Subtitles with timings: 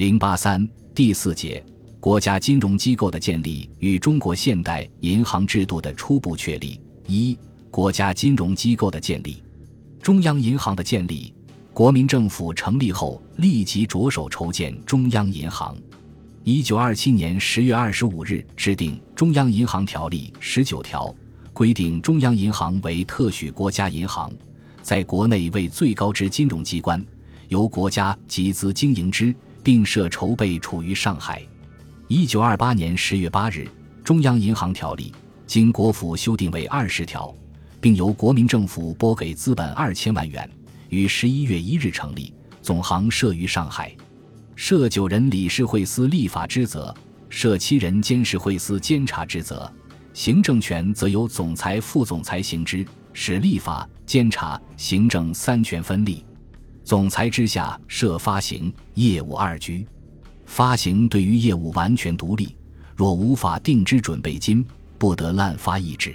[0.00, 1.62] 零八三第四节，
[2.00, 6.80] 国家金融机构的建立与中国现代银行制度的初步确立。
[7.06, 7.38] 一、
[7.70, 9.42] 国家金融机构的建立。
[10.00, 11.34] 中央银行的建立，
[11.74, 15.76] 国民政府成立后立即着手筹建中央银行。
[16.44, 21.14] 一九二七年十月二十五日制定《中央银行条例》十九条，
[21.52, 24.32] 规定中央银行为特许国家银行，
[24.80, 27.04] 在国内为最高之金融机关，
[27.48, 29.34] 由国家集资经营之。
[29.62, 31.42] 并设筹备处于上海。
[32.08, 33.58] 一九二八年十月八日，
[34.02, 35.12] 《中央银行条例》
[35.46, 37.34] 经国府修订为二十条，
[37.80, 40.48] 并由国民政府拨给资本二千万元，
[40.88, 43.94] 于十一月一日成立，总行设于上海，
[44.56, 46.94] 设九人理事会司立法之责，
[47.28, 49.72] 设七人监事会司监察之责，
[50.12, 56.24] 行政权则由总裁、副总裁行之，使立法、监察、行政三权分立。
[56.90, 59.86] 总裁之下设发行、业务二局，
[60.44, 62.56] 发行对于业务完全独立，
[62.96, 64.66] 若无法定之准备金，
[64.98, 66.12] 不得滥发一纸。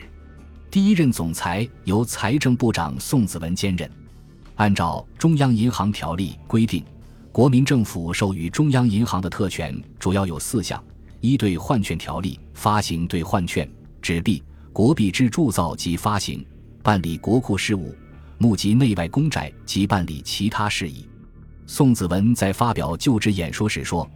[0.69, 3.89] 第一任总裁由财政部长宋子文兼任。
[4.55, 6.83] 按照《中央银行条例》规定，
[7.31, 10.83] 国民政府授予中央银行的特权主要有四项：
[11.21, 13.65] 一对换券条例发行兑换券、
[14.01, 16.45] 纸币、国币之铸造及发行，
[16.83, 17.95] 办理国库事务。
[18.37, 21.07] 募集内外公债及办理其他事宜。
[21.67, 24.09] 宋子文在发表就职演说时说：“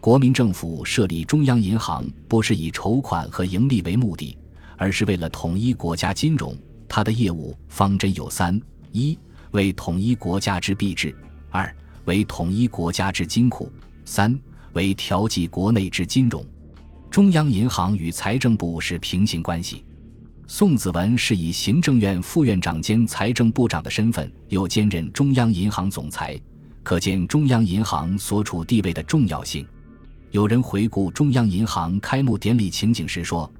[0.00, 4.36] 国民政府设立中央银行，不是以筹款和盈利为目的，
[4.76, 6.56] 而是为了统一国家金融。
[6.88, 8.60] 它的业务方针有三：
[8.92, 9.18] 一
[9.52, 11.10] 为统一国家之币制；
[11.50, 13.66] 二为统一国家之金库；
[14.04, 14.38] 三
[14.74, 16.44] 为调剂国内之金融。
[17.10, 19.84] 中央银行与财政部是平行关系。”
[20.54, 26.38] 宋子文是以行政院副院长兼财政部长的身份，又兼任中央银行总裁，
[26.82, 29.66] 可见中央银行所处地位的重要性。
[30.30, 33.50] 有人回顾中央银行开幕典礼情景时说：“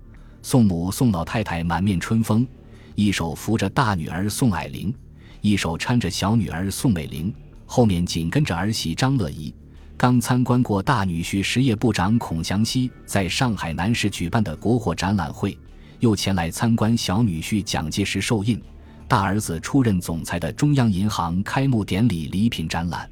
[0.43, 2.47] 宋母宋老太太满面春风，
[2.95, 4.95] 一手扶着大女儿宋霭龄，
[5.41, 7.35] 一手搀着小女儿宋美龄，
[7.65, 9.51] 后面紧跟着儿媳张乐怡。
[9.97, 15.57] 刚参观过大女婿实业部长孔祥熙在上海南市举办的国货展览会。”
[16.03, 18.61] 又前来参观小女婿蒋介石寿印，
[19.07, 23.09] 大儿子出任总裁的中央银行开幕典礼礼品展览。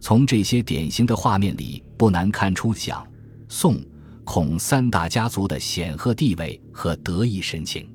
[0.00, 3.06] 从这些典型的画面里，不难看出蒋、
[3.50, 3.78] 宋、
[4.24, 7.86] 孔三大家族的显赫地位和得意神情。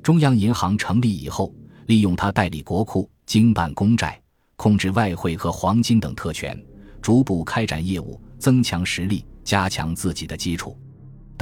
[0.00, 1.52] 中央银行成立以后，
[1.86, 4.16] 利用它代理国库、经办公债、
[4.54, 6.56] 控制外汇和黄金等特权，
[7.02, 10.78] 逐步开展业务，增强实力，加强自己的基础。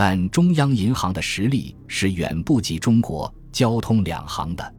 [0.02, 4.74] 但中央银行的实力是远不及中国交通两行的，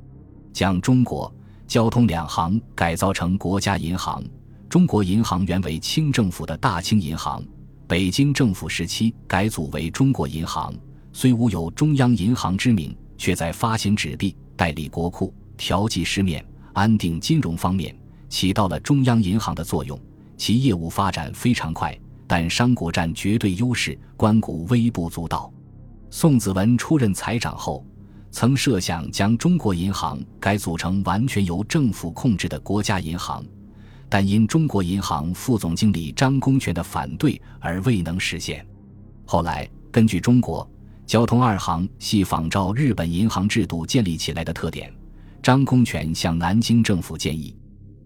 [0.51, 1.31] 将中国
[1.67, 4.23] 交通两行改造成国家银行。
[4.67, 7.43] 中国银行原为清政府的大清银行，
[7.87, 10.73] 北京政府时期改组为中国银行，
[11.13, 16.43] 虽无有中央银行之名，却在发行纸币、代理国库、调剂市面、
[16.73, 17.95] 安定金融方面
[18.27, 19.99] 起到了中央银行的作用，
[20.35, 21.95] 其业务发展非常快。
[22.31, 25.51] 但商股占绝对优势，官股微不足道。
[26.09, 27.85] 宋子文出任财长后，
[28.31, 33.43] 曾设想将中国银行改组成完全由政府控制的国家银行，
[34.07, 38.65] 但因中国银行副总经理张公权的反对而未能实现。
[39.25, 40.65] 后来，根据中国
[41.05, 44.89] 交通二行系仿照日本银行制度建立起来的特点，
[45.43, 47.53] 张公权向南京政府建议，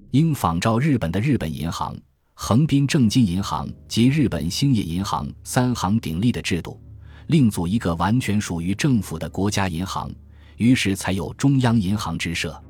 [0.09, 1.95] 应仿照日本的日本银行。
[2.37, 6.79] 横滨正金银行及日本兴业银行三行鼎立的制度，
[7.27, 10.11] 另组一个完全属于政府的国家银行，
[10.57, 12.61] 于是才有中央银行之设。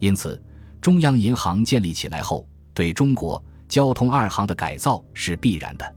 [0.00, 0.42] 因此，
[0.80, 5.94] 中央银行建立起来后，对中国交通二行的改造是必然的。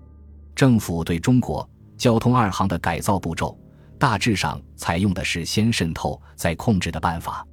[0.54, 3.58] 政府对中国交通二行的改造步骤，
[3.98, 7.48] 大致上采用的是先渗透再控制的办法。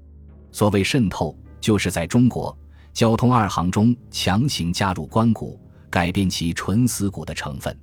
[0.50, 2.54] 所谓渗透，就是在中国。
[2.92, 5.58] 交通二行中强行加入官股，
[5.88, 7.76] 改变其纯死股的成分。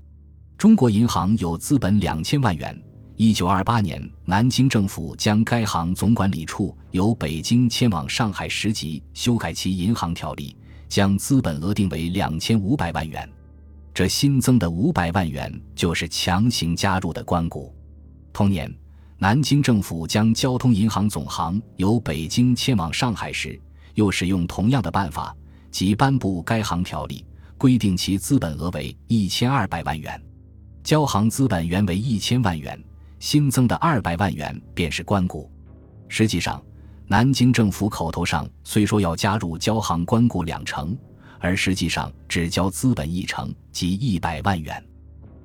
[0.58, 2.80] 中国银行有资本两千万元。
[3.16, 10.56] 一九二八年，南京政府将该行总管理处由北京迁往上海时级，修改其银行条例，
[10.88, 13.30] 将资本额定为两千五百万元。
[13.94, 17.76] 这新增的五百万元就是强行加入的官股。
[18.32, 18.74] 同年，
[19.18, 23.60] 南京政府将交通银行总行由北京迁往上海时。
[24.00, 25.36] 又使用同样的办法，
[25.70, 27.26] 即颁布该行条例，
[27.58, 30.20] 规定其资本额为一千二百万元。
[30.86, 32.82] 交行资本原为一千万元，
[33.20, 35.52] 新增的二百万元便是官股。
[36.08, 36.64] 实际上，
[37.08, 40.98] 南京政府口头上虽说要加入交行官股两成，
[41.38, 44.82] 而实际上只交资本一成，即一百万元。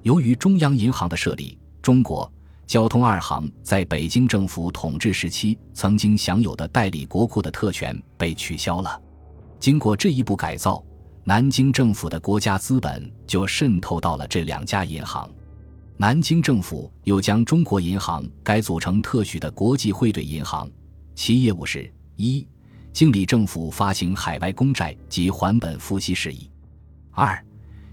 [0.02, 2.32] 由于中央银行的设立，中国
[2.66, 9.00] 交通二行在北京政府统治时期曾经享有的代理国库的特权被取消了。
[9.61, 10.84] 经过这一步改造，
[11.25, 15.31] 南京政府的国家资本就渗透到了这两家银行。
[15.96, 20.69] 南京政府又将中国银行改组成特许的国际汇兑银行，
[21.14, 22.46] 其业务是：一、
[22.93, 26.50] 经理政府发行海外公债及还本付息事宜；
[27.12, 27.43] 二、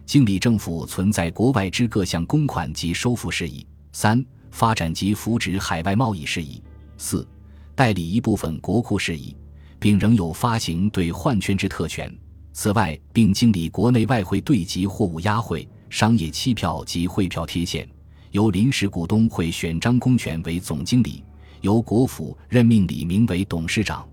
[0.05, 6.61] 经理政府存在国外之各项公款及收付事宜；三、发展及扶植海外贸易事宜；
[6.97, 7.27] 四、
[7.73, 9.35] 代理一部分国库事宜，
[9.79, 12.13] 并仍有发行兑换券之特权。
[12.53, 15.67] 此外，并经理国内外汇兑及货物押汇。
[15.89, 17.85] 商业期票及汇票贴现，
[18.31, 21.21] 由临时股东会选张公权为总经理，
[21.59, 24.07] 由国府任命李明为董事长。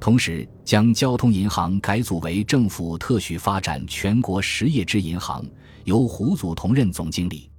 [0.00, 5.44] 同时，将交通银行改组为政府特许发展全国实业之银行，
[5.84, 7.50] 由胡祖同任总经理。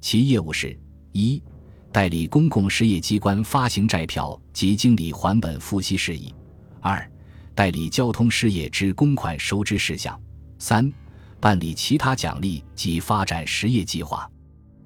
[0.00, 0.74] 其业务是：
[1.12, 1.42] 一、
[1.92, 6.32] 代理公共事业机关发行债票及经理还本付息事宜；
[6.80, 7.10] 二、
[7.54, 10.14] 代理交通事业之公款收支事项；
[10.58, 10.92] 三。
[11.38, 14.30] 办理其他奖励及发展实业计划。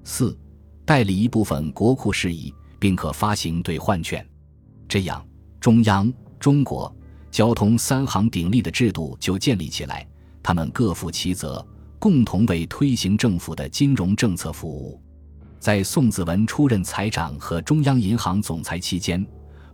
[0.03, 0.35] 四、
[0.83, 4.27] 代理一部分国库事宜，并可发行兑换券。
[4.89, 5.23] 这样，
[5.59, 6.91] 中央、中国
[7.29, 10.03] 交通三行鼎立的制度就建立起来。
[10.41, 11.63] 他们各负其责，
[11.99, 14.99] 共同为推行政府的金融政策服务。
[15.59, 19.25] 在宋子文出任财长和中央银行总裁期间，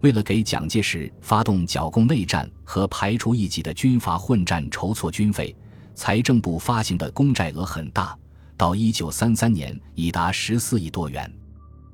[0.01, 5.55] 为了给蒋介石发动剿共内战和排除异己的军阀混战筹措军费。
[5.95, 8.17] 财政部发行的公债额很大，
[8.57, 11.31] 到一九三三年已达十四亿多元。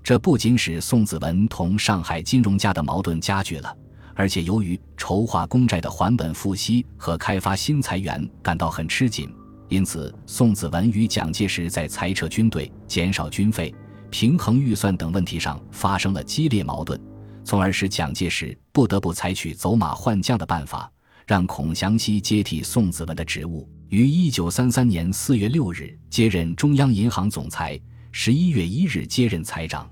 [0.02, 3.76] 这不仅使宋子文同上海金融家的矛盾加剧了，
[4.16, 9.30] 而且由于筹划公债的还本付息和开发新财源感到很吃紧，
[9.70, 13.74] 因此宋子文与蒋介石在裁撤军队、减少军费、
[14.10, 17.00] 平衡预算等问题上发生了激烈矛盾，
[17.44, 20.92] 从而使蒋介石不得不采取走马换将的办法，
[21.28, 23.70] 让孔祥熙接替宋子文的职务。
[23.90, 27.80] 于一九三三年四月六日接任中央银行总裁，
[28.12, 29.90] 十一月一日接任财长。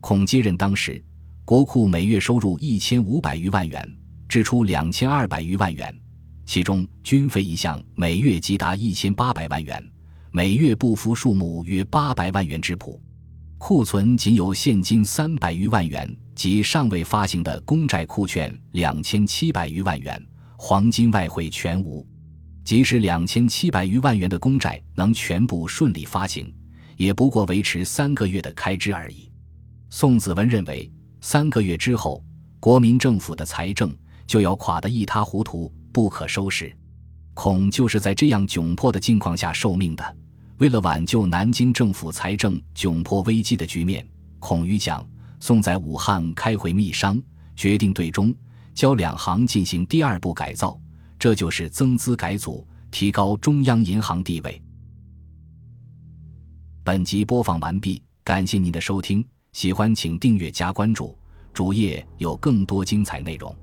[0.00, 1.02] 孔接任当时，
[1.44, 3.86] 国库每月收入一千五百余万元，
[4.28, 5.94] 支出两千二百余万元，
[6.52, 9.82] 其中军费一项每月即达一千八百万元，
[10.30, 13.00] 每月不符数目约八百万元之谱，
[13.56, 20.22] 库存仅有现金三百余万元及尚未发行的公债库券两千七百余万元，
[20.58, 22.06] 黄金外汇全无。
[22.62, 26.54] 即使两千七百余万元的公债能全部顺利发行，
[26.98, 29.32] 也不过维持三个月的开支而已。
[29.88, 32.22] 宋子文认为，三个月之后，
[32.60, 33.90] 国民政府的财政
[34.26, 36.74] 就要垮得一塌糊涂，不可收拾。
[37.34, 40.16] 孔就是在这样窘迫的境况下受命的。
[40.58, 44.06] 为了挽救南京政府财政窘迫危机的局面，
[44.38, 45.04] 孔于蒋、
[45.40, 47.20] 宋在武汉开会密商，
[47.56, 48.34] 决定对中
[48.74, 50.78] 交两行进行第二步改造。
[51.18, 54.60] 这就是增资改组，提高中央银行地位。
[56.84, 61.16] 本集播放完毕，感谢您的收听，喜欢请订阅加关注，
[61.52, 63.56] 主页有更多精彩内容。